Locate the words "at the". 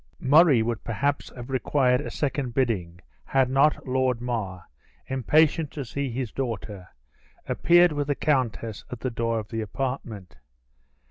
8.89-9.11